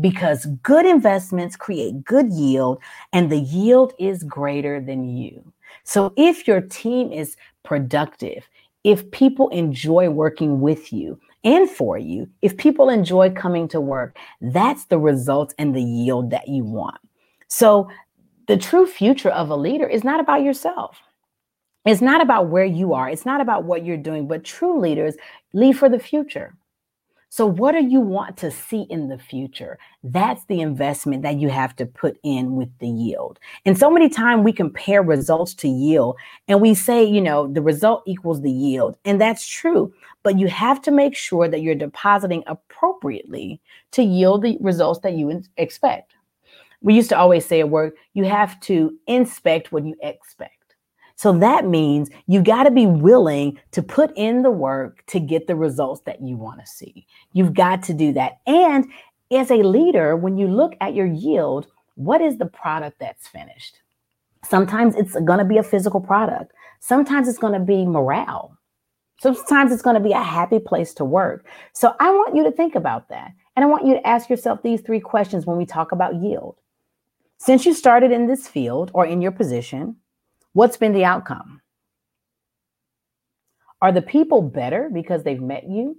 [0.00, 2.80] Because good investments create good yield,
[3.12, 5.52] and the yield is greater than you.
[5.84, 8.48] So if your team is productive,
[8.82, 14.18] if people enjoy working with you and for you, if people enjoy coming to work,
[14.40, 16.98] that's the result and the yield that you want.
[17.46, 17.88] So
[18.48, 20.98] the true future of a leader is not about yourself.
[21.84, 23.08] It's not about where you are.
[23.08, 25.14] It's not about what you're doing, but true leaders
[25.52, 26.52] lead for the future.
[27.28, 29.78] So, what do you want to see in the future?
[30.02, 33.38] That's the investment that you have to put in with the yield.
[33.64, 36.16] And so many times we compare results to yield
[36.48, 38.96] and we say, you know, the result equals the yield.
[39.04, 39.92] And that's true.
[40.22, 43.60] But you have to make sure that you're depositing appropriately
[43.92, 46.14] to yield the results that you expect
[46.82, 50.55] we used to always say at work, you have to inspect what you expect.
[51.16, 55.46] So that means you got to be willing to put in the work to get
[55.46, 57.06] the results that you want to see.
[57.32, 58.38] You've got to do that.
[58.46, 58.86] And
[59.32, 63.80] as a leader, when you look at your yield, what is the product that's finished?
[64.44, 66.52] Sometimes it's going to be a physical product.
[66.80, 68.56] Sometimes it's going to be morale.
[69.20, 71.46] Sometimes it's going to be a happy place to work.
[71.72, 73.32] So I want you to think about that.
[73.56, 76.56] And I want you to ask yourself these three questions when we talk about yield.
[77.38, 79.96] Since you started in this field or in your position,
[80.56, 81.60] what's been the outcome?
[83.82, 85.98] Are the people better because they've met you?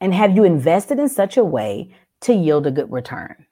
[0.00, 3.44] And have you invested in such a way to yield a good return?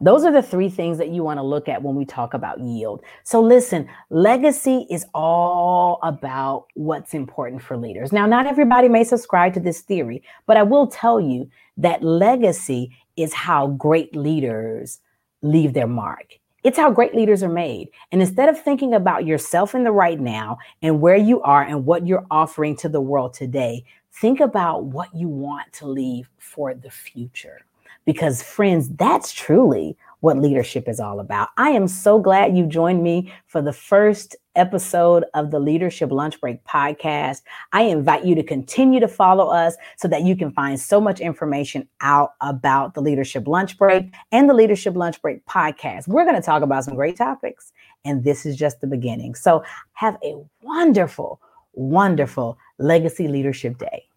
[0.00, 2.60] Those are the three things that you want to look at when we talk about
[2.60, 3.02] yield.
[3.22, 8.12] So, listen, legacy is all about what's important for leaders.
[8.12, 12.96] Now, not everybody may subscribe to this theory, but I will tell you that legacy
[13.16, 15.00] is how great leaders
[15.42, 16.38] leave their mark.
[16.64, 17.90] It's how great leaders are made.
[18.10, 21.84] And instead of thinking about yourself in the right now and where you are and
[21.84, 23.84] what you're offering to the world today,
[24.14, 27.66] think about what you want to leave for the future.
[28.06, 29.94] Because, friends, that's truly
[30.24, 31.50] what leadership is all about.
[31.58, 36.40] I am so glad you joined me for the first episode of the Leadership Lunch
[36.40, 37.42] Break podcast.
[37.74, 41.20] I invite you to continue to follow us so that you can find so much
[41.20, 46.08] information out about the Leadership Lunch Break and the Leadership Lunch Break podcast.
[46.08, 47.70] We're going to talk about some great topics,
[48.06, 49.34] and this is just the beginning.
[49.34, 49.62] So,
[49.92, 51.38] have a wonderful,
[51.74, 54.08] wonderful Legacy Leadership Day.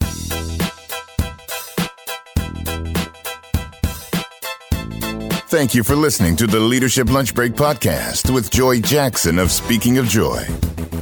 [5.50, 9.98] Thank you for listening to the Leadership Lunch Break podcast with Joye Jackson of Speaking
[9.98, 10.46] of Joye.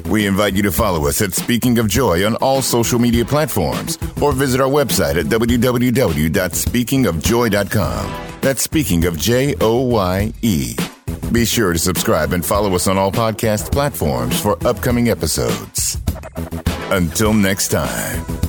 [0.06, 3.98] We invite you to follow us at Speaking of Joye on all social media platforms
[4.22, 8.22] or visit our website at www.speakingofjoye.com.
[8.42, 10.76] That's speaking of J O Y E.
[11.32, 16.00] Be sure to subscribe and follow us on all podcast platforms for upcoming episodes.
[16.92, 18.45] Until next time.